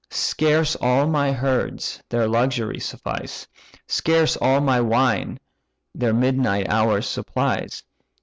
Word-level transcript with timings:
Scarce 0.09 0.75
all 0.77 1.05
my 1.05 1.31
herds 1.31 2.01
their 2.09 2.27
luxury 2.27 2.79
suffice; 2.79 3.45
Scarce 3.87 4.35
all 4.35 4.59
my 4.59 4.81
wine 4.81 5.39
their 5.93 6.11
midnight 6.11 6.67
hours 6.69 7.05
supplies. 7.07 7.83